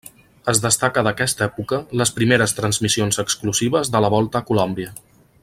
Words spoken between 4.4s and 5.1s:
a Colòmbia.